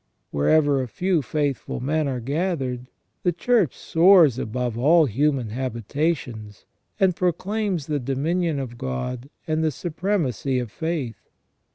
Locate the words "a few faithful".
0.81-1.79